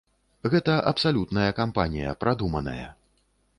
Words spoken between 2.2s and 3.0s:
прадуманая.